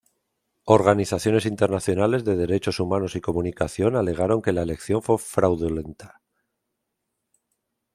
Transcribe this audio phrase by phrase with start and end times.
[0.65, 6.23] Organizaciones internacionales de derechos humanos y comunicación alegaron que la elección fue fraudulenta.